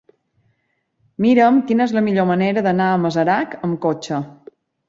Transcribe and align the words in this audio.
Mira'm 1.25 1.59
quina 1.71 1.87
és 1.87 1.95
la 1.99 2.03
millor 2.07 2.29
manera 2.31 2.65
d'anar 2.69 2.91
a 2.95 2.99
Masarac 3.07 3.57
amb 3.69 3.81
cotxe. 3.89 4.23